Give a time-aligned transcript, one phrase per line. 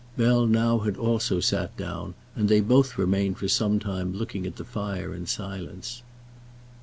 [0.17, 4.55] Bell now had also sat down, and they both remained for some time looking at
[4.55, 6.01] the fire in silence.